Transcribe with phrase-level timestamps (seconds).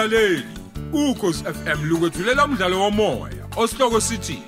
[0.00, 0.44] mlaleli
[0.92, 4.42] ukhosi FM lukwethulela umdlalo womoya osihloko sithi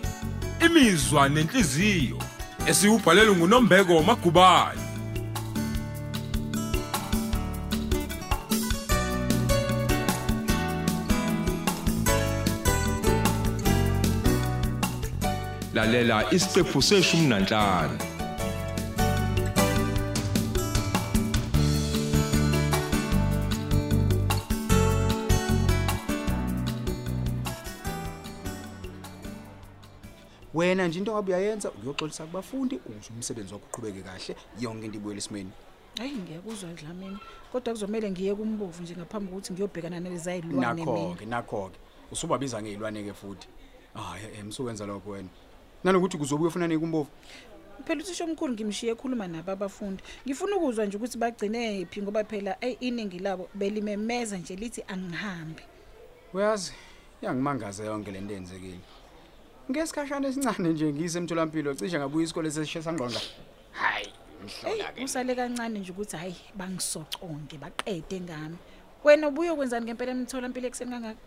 [0.66, 2.18] imizwa nenhliziyo
[2.66, 4.80] esiubhalelwe nguNombeko Magubane.
[15.75, 18.11] Lalela isiqephu seshumi nanhlanu.
[30.72, 34.36] Wena nje into ngabe uyayenza uyoxolisa kubafundi ukuze umsebenzi wakho uqhubeke kahle.
[34.61, 35.50] Yonke into ibuyele esimeni.
[35.98, 37.19] Hayi ngiyakuzwa dlamini
[37.53, 41.78] kodwa kuzomele ngiye kumbovu nje ngaphambi kokuthi ngiyobhekana nalezayilwane nakho-ke nakho-ke.
[42.12, 43.48] Usubabiza ngey'lwane-ke futhi.
[43.94, 45.28] Hayi emsukwenza lokho wena.
[45.84, 47.11] Nanokuthi kuzobe uyofunani kumbovu
[47.84, 52.56] phela uthisha omkhulu ngimshiye ekhuluma nabo abafundi ngifuna ukuzwa nje ukuthi bagcine phi ngoba phela
[52.61, 55.62] eyi iningi labo belimemeza nje lithi angihambi.
[56.34, 56.72] Uyazi
[57.22, 59.02] yangimangaza yonke le nto eyenzekile.
[59.70, 63.20] Ngesikhashana esincane nje ngiyise emtholampilo cishe ngabuya isikole sesishe sangqonda.
[63.72, 64.12] Hayi eyi
[64.44, 68.56] mhlola-ke usale kancane nje ukuthi hhayi bangisoconke baqede ngami.
[69.05, 71.20] Wena ubuye ukwenzani ngempela emtholampilo ekuseni kangaka?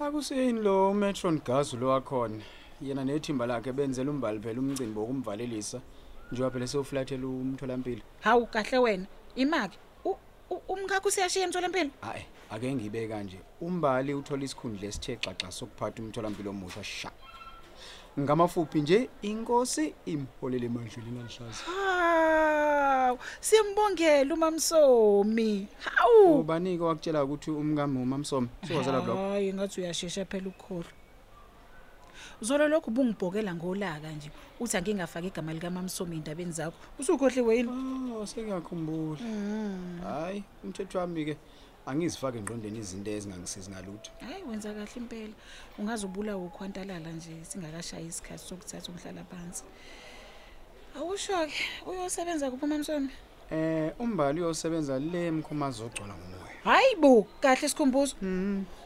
[0.00, 2.42] Akusini lo metron gas lo wakhona?
[2.82, 5.80] Yena nethimba lakhe benzela umbali phela umcimbi wokumvalelisa
[6.32, 8.02] njengoba phela sewuflathela umtholampilo.
[8.20, 9.06] Hawu kahle wena.
[9.36, 10.16] Imaki U-
[10.50, 11.90] u- umngakho useyashiya emtholampilo?
[12.00, 17.10] Hayi ake ngibe kanje umbali uthola isikhundla esithe xaxa sokuphatha umtholampilo omusha sha.
[18.18, 19.08] Ngamafuphi nje?
[19.22, 21.64] Inkosi imholele emandleni nalihlaza
[23.08, 25.68] hawu simbongela umamsomi.
[25.84, 26.40] Hawu.
[26.40, 30.92] Ubanike wakutshela ukuthi umkami umamsomo sikwazela blog hayi ngathi uyashesha phela ukukholwa
[32.40, 34.30] zolo lokhu bungibhokela ngolaka nje.
[34.60, 36.78] Uthi angingafaki igama likamamsomi ey'ndabeni zakho.
[36.98, 37.70] Usukhohliwe yini
[38.14, 39.18] oh sengiyakhumbula.
[40.02, 41.36] Hayi umthetho wami ke
[41.90, 44.10] angizifake engqondweni izinto ezingangisizi ngalutho.
[44.20, 45.34] Hhayi wenza kahle impela.
[45.78, 49.64] Ungaze ubulawe ukhwantalala nje singakashayi isikhathi sokuthatha umhlala phansi.
[50.96, 53.10] Awusho-ke uyosebenza kuphi umamsomi
[53.50, 58.14] eh umbali uyosebenza le emkhumazi ogcwala ngomoya hayi bo kahle sikhumbuzo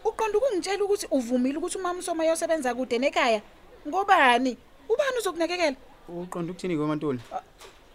[0.04, 3.40] uqonda ukungitshela ukuthi uvumile ukuthi umamsomi ayosebenza kude nekhaya?
[3.88, 4.52] Ngobani?
[4.92, 5.76] Ubani uzokunakekela
[6.08, 7.20] uqonda ukuthini kwemantoni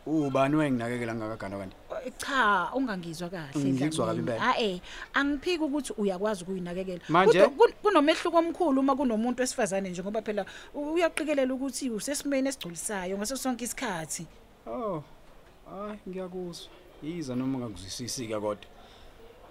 [0.06, 4.38] ubani wayenginakekela ngakagana kanti Eh, cha ungangizwa kahle Ngikuzwa kabi Dlamini.
[4.38, 4.56] impela.
[4.56, 4.80] Ah eh
[5.14, 7.02] angiphiki ukuthi uyakwazi ukuyinakekela.
[7.10, 7.40] Manje?
[7.42, 13.38] Kodwa kun- kunomehluko omkhulu uma kunomuntu wesifazane nje ngoba phela uyaqikelela ukuthi usesimeni esigculisayo ngaso
[13.38, 14.26] sonke isikhathi.
[14.68, 15.04] Oh
[15.70, 16.70] hayi ngiyakuzwa.
[17.04, 18.66] Yiza noma ungakuzwisisi ke kodwa.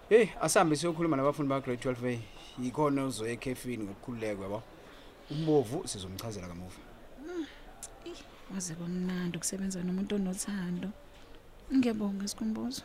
[0.08, 2.18] Hey asambe siyokhuluma nabafundi ba grade 12 a
[2.62, 4.62] yikhona uzoya ekhefini ngokukhululeka yabo
[5.30, 6.78] umbovu sizomchazela kamuva.
[8.54, 10.88] Waze kwamnandi ukusebenza nomuntu onothando.
[11.74, 12.82] Ngiyabonga sikhumbuzo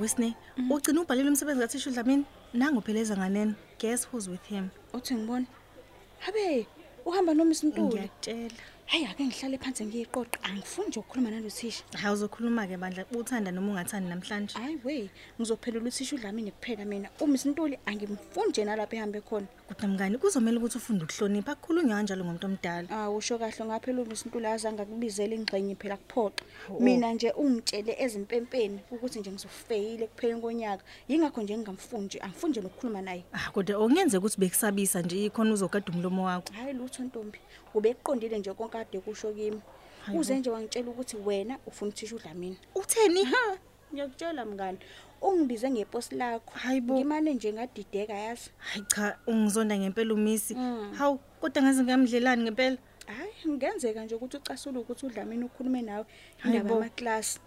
[0.00, 0.34] Wisney,
[0.70, 2.24] ugcina ubhalile umsebenzi kathisha uDlamini.
[2.54, 3.54] Nangu pheleza nganene.
[3.78, 4.70] Guess who's with him?
[4.94, 5.46] uthi ngibona
[6.20, 6.66] habe
[7.04, 8.54] uhamba noma isintuli Ngiyakutshela.
[8.92, 10.38] Hayi ake ngihlale phansi ngiyiqoqa.
[10.42, 14.54] Angifuni nje ukukhuluma nalothisha Hayi uzokhuluma ke bandla uthanda noma ungathandi namhlanje.
[14.58, 15.10] hayi we
[15.40, 17.08] ngizophelula uthisha udlamini kuphela mina.
[17.20, 19.46] Uma isintuli angimfuni nje nalapha ehambe khona.
[19.72, 22.88] Kodwa mngani kuzomela ukuthi ufunde ukuhlonipha kukhulunywa kanjalo ngomuntu omdala.
[22.90, 26.44] ah usho kahle ngaphela uma isintuli azange akubizele ingxenye phela kuphoqa
[26.80, 32.60] mina nje ungitshele ezimpempeni ukuthi nje ngizofeyile kupheleni konyaka yingakho nje ngingamfuni nje angifuni nje
[32.60, 36.52] nokukhuluma naye Ah kodwa okungenzeka ukuthi bekusabisa nje ikhona uzogada umlomo wakho.
[36.52, 37.38] hayi lutho ntombi
[37.74, 39.60] ubeqondile nje konke kade kusho kimi
[40.04, 40.20] Hayibo.
[40.20, 43.24] uze nje wangitshela ukuthi wena ufuna uthisha udlamini Utheni?
[43.24, 43.56] ha
[43.92, 44.78] ngiyakutshela mngani
[45.22, 46.94] ungibize ngeposi lakho Hayibo.
[46.94, 50.54] ngimane nje ngadideka yazi Hayi cha ungizonda ngempela umisi.
[50.54, 50.92] Mm.
[50.98, 52.76] Hawu kodwa ngaze ngamdlelani ngempela.
[53.06, 56.04] hayi ngenzeka nje ukuthi ucasula ukuthi udlamini ukhulume nawe
[56.38, 56.58] Hayibo.
[56.58, 57.40] indaba yamaklasi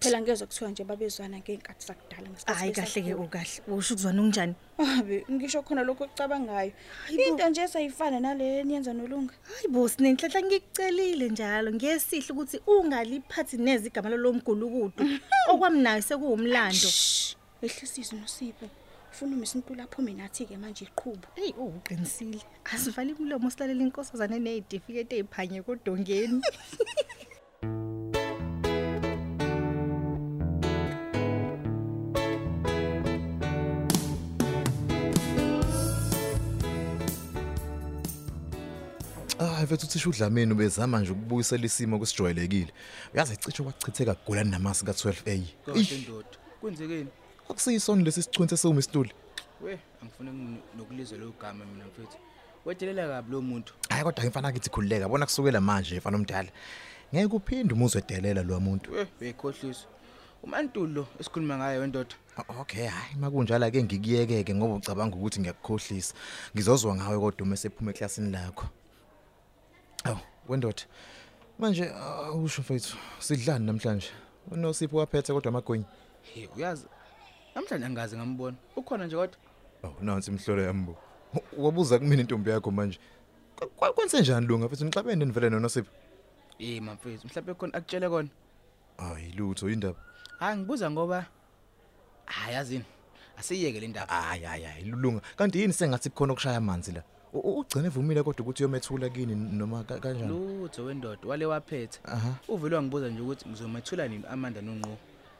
[0.00, 3.24] phela ngezwe kuthiwa nje babezwana ngeenkathi zakudala ngesikhathi Hayi kahle ke besakhula.
[3.26, 3.62] ukahle.
[3.78, 4.54] Usho ukuzwana unjani?
[4.78, 6.72] abe ngisho khona lokho okucabangayo
[7.06, 7.22] Hayibo.
[7.24, 13.86] into nje esayifana nale niyenza nolunga Hayi bo sinenhlanhla ngikucelile njalo ngiyesihle ukuthi ungaliphathi neze
[13.88, 15.02] igama lomgulukudu
[15.50, 16.90] okwamnayo sekuwumlando.
[17.62, 18.66] ehlisizo nosipho
[19.10, 22.42] ufuna uma isintula aphume nathi ke manje iqhubu Hey uqinisile.
[22.72, 26.38] Asivala imlomo silalela inkosazana nezitifiketi eziphanye kodongeni.
[39.68, 42.72] mfethu uthisha udlamini ubezama nje ukubuyisela isimo kusijwayelekile.
[43.14, 45.42] Uyazi ecishe kwachitheka golani namasi ka12A.
[45.66, 46.28] Kahle ndoda.
[46.60, 47.08] Kwenzekeni?
[47.50, 49.12] Akusiyisona lesi sichwenze sewumisituli.
[49.60, 52.16] We, angifuni nokulizwa lo gama mina mfethu.
[52.64, 56.48] wedelela kabi lo muntu hayi kodwa imfana kithi khulileka bona kusukela manje mfana omdala
[57.14, 59.86] ngeke uphinde umuzwe delela lo muntu eh uyikhohlisa
[60.42, 66.14] umantulo esikhuluma ngayo wendoda O- okay hayi makunjalo ake ngikuyekeke ngoba ucabanga ukuthi ngiyakukhohlisa
[66.54, 68.70] ngizozwa ngawe kodwa uma sephuma eklasini lakho aw
[70.48, 70.82] wendoda
[71.58, 71.90] manje
[72.26, 74.08] awusho mfethu sidlani namhlanje?
[74.50, 75.84] Unosipho waphethe kodwa amagwinya
[76.22, 76.86] he uyazi
[77.54, 78.56] namhlanje angazi ngambona.
[78.76, 79.36] Ukhona nje kodwa?
[79.82, 80.96] Aw nansi imhlolo yambo
[81.58, 82.98] wabuza kumina intombi yakho manje.
[83.76, 85.90] Kwa- kwenze njani lunga mfethu nixabene nivele nonosipho
[86.58, 88.28] eh mfethu mhlawumbe khona akutshele kona.
[88.96, 89.98] Hayi lutho indaba.
[90.38, 91.26] Hayi ngibuza ngoba
[92.24, 92.84] hayi yazini
[93.36, 94.12] asiyeke le ndaba.
[94.12, 95.20] Hayi hayi hayi lulunga.
[95.36, 97.02] Kanti yini sengathi kukhona okushaya amanzi la?
[97.32, 100.28] U- u- ugcine evumile kodwa ukuthi uyomethula kini noma ka- kanjani?
[100.28, 101.98] Lutho wendoda wale waphetha.
[102.04, 102.34] Aha.
[102.48, 104.24] Uvele wangibuza nje ukuthi ngizomethula nini?
[104.30, 104.96] Amanda nonqo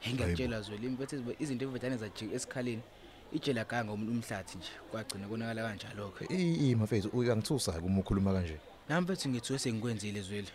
[0.07, 2.83] engiyakutshela zweli imfethu izinto evedane zajika esikhaleni
[3.33, 8.57] ijela ganga umuntu umhlathi nje kwagcina konakala kanjalo ke i mafethu uyangithusa uma ukhuluma kanje.
[8.89, 10.49] Nami mfethu ngithuwe sengikwenzile zweli.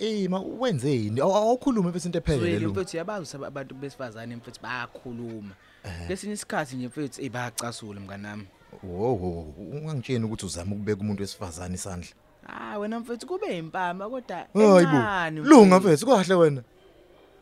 [0.00, 4.36] Eh ma wenzeni Awu- awukhulume bese into ephelele zweli lo mfethu yabazi ukuthi abantu besifazane
[4.36, 5.54] mfethu bayakhuluma.
[6.08, 8.46] Lesinye isikhathi nje mfethu eh bayacasula mnganami.
[8.82, 12.10] Wo wo ungangitsheni ukuthi uzama ukubeka umuntu wesifazane isandla?
[12.46, 16.62] Ah wena mfethu kube impama kodwa hayibo lunga mfethu kahle wena.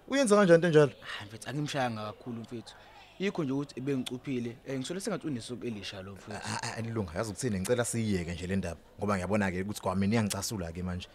[0.08, 0.92] Uyenza kanjani into enjalo?
[1.00, 2.74] Hayi mfethu angimshayanga kakhulu mfethu.
[3.18, 6.40] Yikho nje ukuthi bengicuphile eh ngisole sengathi unesuku elisha lo mfethu.
[6.44, 10.06] Ah, ah, lunga yazi ukuthini ngicela siyiyeke nje le ndaba ngoba ngiyabona ke ukuthi kwami
[10.06, 11.08] niyangicasula ke manje.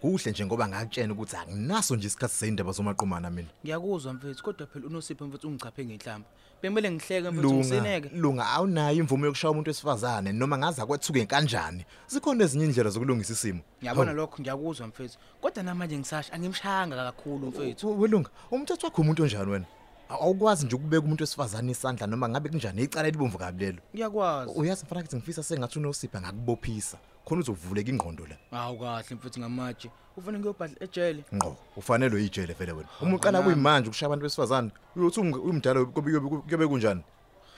[0.00, 3.48] Kuhle nje ngoba ngakutshena ukuthi anginaso nje isikhathi seyindaba zomaqhumana mina.
[3.64, 6.28] Ngiyakuzwa mfethu kodwa phela unosipho mfethu ungichaphe ngenhlamba
[6.62, 11.84] bekumele ngihleke mfethu lunga ngisineke lunga awunayo imvume yokushaya umuntu wesifazane noma ngaza kwethuke kanjani.
[12.08, 13.60] Zikhona ezinye indlela zokulungisa isimo.
[13.80, 15.18] Ngiyabona lokho ngiyakuzwa mfethu.
[15.40, 17.88] Kodwa namanje ngisasha angimshayanga kakhulu mfethu.
[17.88, 19.64] Hawu, welunga umthetho wakho umuntu onjani wena?
[20.10, 22.82] Aw- awukwazi nje ukubeka umuntu wesifazane isandla noma ngabe kunjani?
[22.82, 23.78] Icala libomvu kabi lelo.
[23.94, 24.52] Ngiyakwazi.
[24.56, 29.90] Uyazi mfana kithi ngifisa sengathi unosipha ngakubophisa khona uzovuleka ingqondo la hawu kahle mfethu ngamatshe.
[30.16, 31.24] Ufuna ngiyobhadla ejele?
[31.34, 32.88] Ngqo ufanele uyijele vele wena.
[33.02, 37.02] Uma uqala kuyimanje ukushaya abantu besifazane uyothi unge- umdala kuyobe kuyobe kunjani?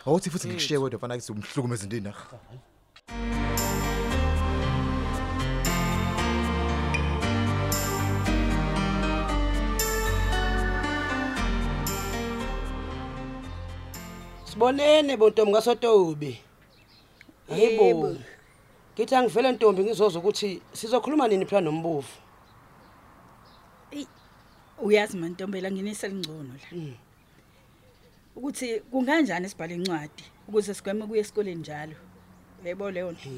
[0.06, 2.12] Awuthi futhi ngikushiye wedwa mfana kithi umhlukumeza indini
[14.44, 16.38] Sibonene bontombi kaSotobi.
[17.48, 18.16] Hayibo.
[18.96, 22.08] Ngithi angivele ntombi ngizoza ukuthi sizokhuluma nini phela nombuvu.
[24.78, 26.94] uyazi mantombela nginise lingcono la.
[28.36, 31.96] Ukuthi kunganjani sibhale incwadi ukuze sigweme kuye esikoleni njalo?
[32.64, 33.28] Yebo leyo nto.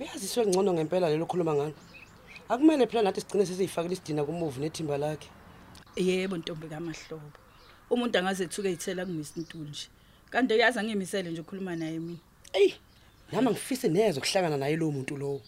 [0.00, 1.74] Uyazi sengcono ngempela lelo khuluma ngalo.
[2.48, 5.28] Akumele phela nathi sigcine sesiyifakile isidina kumuvu nethimba lakhe.
[5.96, 7.36] yebo ntombi kamahlobo.
[7.90, 9.88] Umuntu angaze ethuke ithela kumisa intuli nje
[10.30, 12.18] kanti uyazi angimisele nje ukukhuluma naye mina.
[12.52, 12.74] Ey,
[13.32, 15.40] nami ngifise neze ukuhlangana naye lo muntu lo.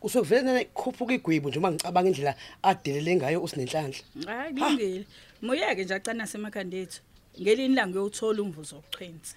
[0.00, 4.02] Kusokuvele nana ikhuphuka igwebu nje uma ngicabanga indlela adelele ngayo usinenhlanhla.
[4.26, 5.06] hayi kulungile
[5.42, 7.00] muyeke nje acana semakhanda ethu
[7.40, 9.36] ngelini la ngiyothola umvuzo wokuchwenza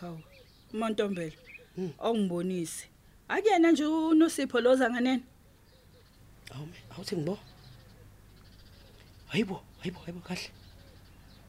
[0.00, 0.20] hawu
[0.72, 1.36] umontombela
[1.98, 2.86] ongibonise
[3.28, 5.22] akuyena nje unosipho loza nganene
[6.54, 7.38] Awu, awuthi ngibo.
[9.28, 10.50] Hayibo, hayibo, hayibo kahle.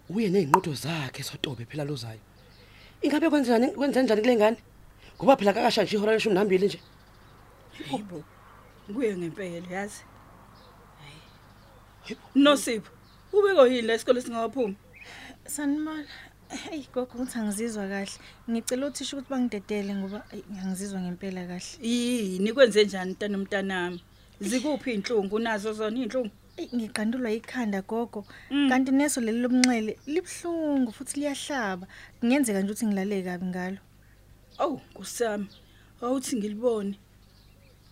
[0.10, 2.20] Uye nezinqodo zakhe sotobe phela lozayo.
[3.02, 4.58] Ingabe kwenzani kwenze njani kule ngane?
[5.18, 6.80] Ngoba phela kakasha nje ihora leshumi nambili nje.
[7.90, 8.24] Hayibo.
[8.94, 10.04] Kuye ngempela yazi.
[12.04, 12.22] Hayibo.
[12.36, 12.92] Nosipho.
[13.34, 14.76] Ubeko yini la isikole singawaphumi?
[15.46, 16.06] Sanibona.
[16.50, 18.12] Hey gogo ngithi angizizwa kahle.
[18.50, 21.80] Ngicela uthisha ukuthi bangidedele ngoba ayi, ngiyangizizwa ngempela kahle.
[21.82, 24.04] Yini kwenze njani mntana umntanami?
[24.40, 26.32] Zikuphi inhlungu nazo zona inhlungu?
[26.58, 28.26] Ey, Ngiqandulwa ikhanda gogo.
[28.52, 28.70] Mm.
[28.70, 31.88] Kanti neso leli lomnxele libhlungu futhi liyahlaba.
[32.20, 33.78] Kungenzeka nje ukuthi ngilale kabi ngalo.
[34.58, 35.48] Awu, kusami.
[36.02, 37.00] Awuthi ngilibone.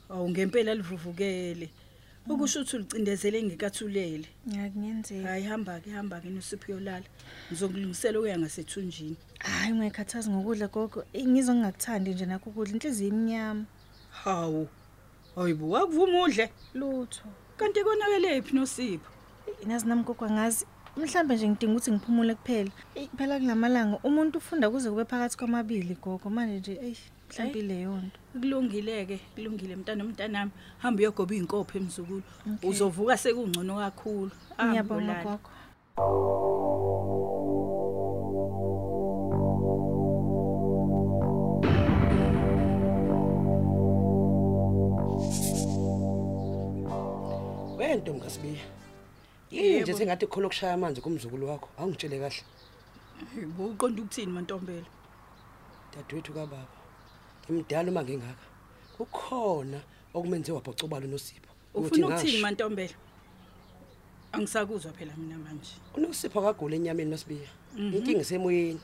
[0.10, 1.70] Awu ngempela livuvukele.
[2.30, 4.28] Ukusho ukuthi ulicindezele ngikathulele.
[4.48, 5.28] Ngiyakungenzeka.
[5.30, 7.06] Hayi hamba ke hamba ke nosipho yolala.
[7.52, 9.16] Ngizokulungisela uya ngasethunjini.
[9.40, 11.04] Hayi ungekhathazi ngokudla gogo.
[11.14, 13.66] Ey, Ngizwa ngingakuthandi nje nakho ukudla inhliziyo iminyama.
[14.24, 14.68] Hawu.
[15.36, 16.50] Hayibo wakuvuma udle.
[16.74, 17.24] Lutho.
[17.58, 19.12] Kanti konakele phi nosipho?
[19.48, 20.66] Ey, Nazi nami gogo angazi.
[20.98, 22.72] Mhlambe nje ngidinga ukuthi ngiphumule kuphela.
[22.96, 26.28] Ey, Phela kulamalanga umuntu ufunda kuze kube phakathi kwamabili gogo.
[26.36, 26.96] Manje nje ey
[27.30, 28.18] mhlambe ile yonto.
[28.42, 30.52] kulungile-ke kulungile mntana umntanami
[30.84, 32.24] hamba uyogoba iy'nkopho emzukulu
[32.70, 35.24] uzovuka sekungcono kakhulu Hamba Ngiyabonga ulale.
[35.26, 35.50] gogo.
[47.78, 48.62] Wentombi kasibiya.
[49.54, 49.82] Yini Yebo.
[49.84, 51.70] nje sengathi khona ukushaya amanzi kumzukulu wakho.
[51.78, 52.44] Awungitshele kahle.
[53.36, 54.88] Hayibo, uqonda ukuthini mantombela
[55.94, 56.68] Dadewethu kababa.
[57.52, 58.46] Ngimdala uma ngingaka.
[59.00, 59.80] ukhona
[60.14, 62.94] okumenze wabhocobala unosipho ufuna ukuthini mantombela
[64.32, 67.94] angisakuzwa phela mina manje unosipho akagula enyameni masibiya Mhm.
[67.98, 68.82] inkinga isemoyeni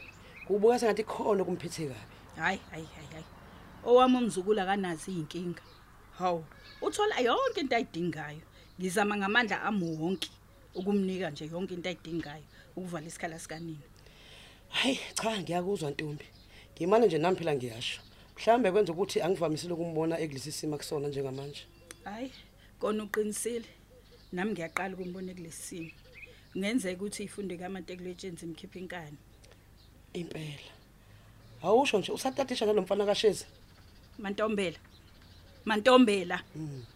[0.47, 3.25] kubuka sengathi khona okumphethe kabi hayi hayi hayi hayi
[3.85, 5.61] owami umzukulu akanazi inkinga
[6.17, 6.43] hawu
[6.81, 8.41] uthola yonke into ayidingayo
[8.79, 10.29] ngizama ngamandla ami wonke
[10.75, 12.43] ukumnika nje yonke into ayidingayo
[12.75, 13.79] ukuvala isikhala sikanini
[14.69, 16.25] hayi cha ngiyakuzwa ntombi.
[16.75, 18.01] Ngimane nje nami phela ngiyasho.
[18.35, 21.63] Mhlambe kwenza ukuthi angivamisile ukumbona ekulesi simo kusona njengamanje.
[22.03, 22.31] Hayi
[22.79, 23.65] kona uqinisile.
[24.31, 25.91] Nami ngiyaqala ukumbona kulesi simo.
[26.57, 29.17] Ngenzeka ukuthi ifunde kama-technologians imkhipha inkani.
[30.13, 30.69] Impela.
[31.63, 33.45] Awusho nje usatatisha nalo mfana kashezi?
[34.17, 34.79] Mantombela.
[35.65, 36.43] Mantombela.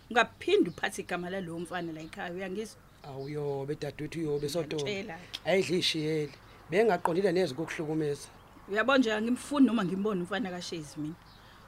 [0.09, 2.82] Ungaphinde uphathe igama lalowo mfana la ekhaya uyangizwa?
[3.03, 5.49] Awuyobe dadewethu uyobe sotobe Ngiyakutshela-ke.
[5.49, 6.29] ayidlishiyele
[6.69, 8.27] bengaqondile neze kokuhlukumeza
[8.71, 11.15] uyabona nje angimfuni noma ngimbone umfana kashezi mina.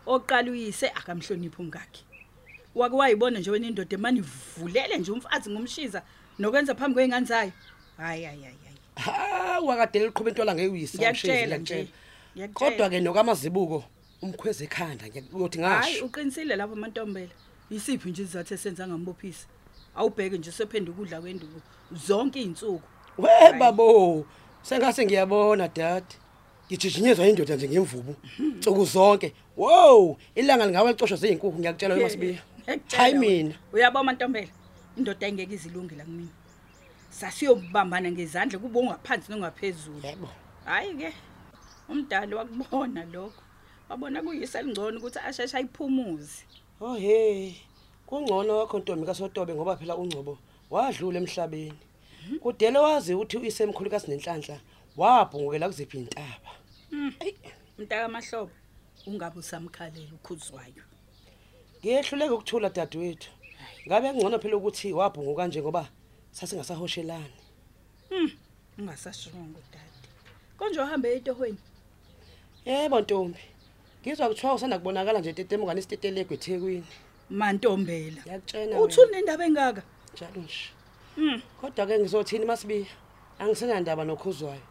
[0.06, 2.04] Oqala uyise akamhloniphi umngakhe
[2.76, 6.02] wake wayibona nje wena indoda emane ivulele nje umfazi ngomshiza
[6.40, 7.52] nokwenza phambi kwey'ngane zayo.
[7.98, 8.78] Hayi hayi hayi hayi.
[8.96, 11.88] Ha wakadela liqhuba intwala ngeyuyisa ngiyakutshela nje.
[12.36, 12.72] ngiyakutshela.
[12.72, 13.84] kodwa-ke nokamazibuko
[14.22, 17.34] umkhweza ekhanda ngiya- uyothi hayi ngasho uqinisile lapho mantombela.
[17.70, 19.48] Isiphi nje isizathu esenza ngambophisa
[19.96, 21.62] awubheke nje sephendula ukudla kwenduku.
[21.92, 22.82] Zonke iy'nsuku.
[23.18, 24.26] We babo
[24.62, 26.16] sengase ngiyabona dade
[26.68, 28.16] ngijijinyezwa indoda nje ngemvubu.
[28.40, 29.34] Nsuku zonke.
[29.58, 33.28] Wow ilanga lingabe licosho zey'nkukhu ngiyakutshela wemasibiya Ngiyakutshela hayi wena.
[33.28, 33.56] mina.
[33.74, 34.52] Uyabona mantombela?
[34.98, 36.30] Indoda engeke izilungela kumina.
[37.10, 40.02] Sasiyobambana ngezandla kube ungaphansi nongaphezulu.
[40.04, 40.30] Yebo
[40.66, 41.14] hayi-ke
[41.90, 43.42] umdali wakubona lokho.
[43.90, 46.44] Wabona kuyisa elingcono ukuthi asheshe ayiphumuze.
[46.82, 47.56] Oh he
[48.08, 50.38] kungcono wakho ntombi kasotobe ngoba phela ungcobo
[50.70, 51.80] wadlula emhlabeni.
[52.42, 54.58] Kudele wazi ukuthi uyisemkhulukasi nenhlanhla
[54.98, 56.52] wabhungukela kuziphi intaba
[57.78, 58.52] mntakamahlobo
[59.08, 60.84] ungabe usamkhalela ukhuzwayo.
[61.80, 63.30] Ngiyehluleke ukuthula dadewethu.
[63.88, 65.90] Ngabe kungcono phela ukuthi wabhunguka nje ngoba
[66.32, 67.38] sasingasahoshelani
[68.78, 70.08] ungasashongo dade.
[70.58, 71.58] Konje uhambe etohweni
[72.66, 73.44] yebo ntombi.
[74.02, 76.86] Ngizwa kuthiwa usanda kubonakala nje tetemukane isitetelego ethekwini
[77.30, 78.22] mantombela.
[78.22, 79.82] Ngiyakutshena uthi unendaba engaka?
[80.14, 80.70] Njalo nje
[81.18, 81.42] Mm.
[81.62, 82.88] kodwa-ke ngizothini masibiya?
[83.40, 84.62] Angisenandaba nokhuzwayo.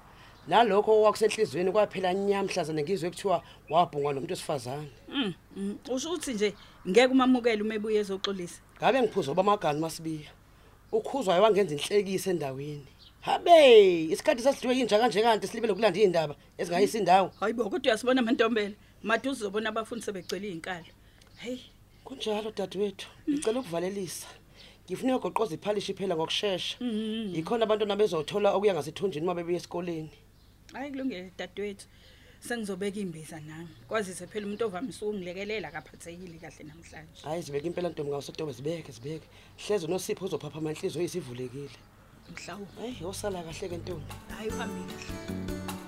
[0.49, 4.91] Nalokho okwakusenhliziyweni kwaphela nyamhlazane ngizwe kuthiwa wabhungwa nomuntu wesifazane.
[5.09, 5.79] Mm, mm.
[5.89, 6.55] usho ukuthi nje
[6.89, 8.61] ngeke umamukele uma ebuye ezoxolisa.
[8.77, 10.31] Ngabe ngiphuza oba amagani masibiya?
[10.93, 12.87] Ukhuzwayo wangenza inhlekisa endaweni.
[13.21, 18.23] Habe isikhathi sasidliwe yinja kanje kanti silibele kulanda iy'ndaba ezingayisi indawo hayi bo kodwa uyasibona
[18.23, 18.75] mantombela.
[19.03, 20.93] Made uzobona abafundi sebegcwele iy'nkalo.
[21.37, 21.74] Heyi
[22.05, 23.09] kunjalo dadewethu.
[23.29, 24.29] Ngicela ukuvalelisa.
[24.85, 26.77] Ngifuna uyogoqoza iphalishi phela ngokushesha.
[27.37, 30.11] Yikhona abantwana bezothola okuya ngasethunjini uma bebuya esikoleni.
[30.73, 31.87] Hayi kulungile dadewethu.
[32.41, 33.75] Sengizobeka imbiza nami.
[33.89, 37.23] Kwazise phela umuntu ovamise ukungilekelela akaphathekile kahle namhlanje.
[37.25, 39.27] Hhayi zibeke impela ntombi ngasotobe zibeke zibeke.
[39.57, 41.79] Hleze unosipho uzophapha amanhliziyo yisivulekile
[42.33, 42.81] mhlawumbe.
[42.81, 44.13] Hayi yosala kahle-ke ntombi.
[44.37, 45.84] Hayi uhambe kahle.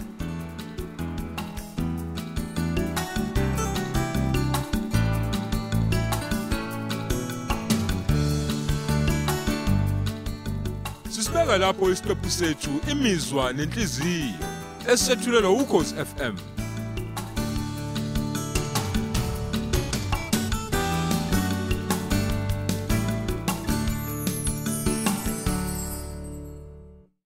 [11.37, 14.35] Sisibeka lapho isiqephu sethu imizwa nenhliziyo
[14.93, 16.56] esethulelwa ukhozi FM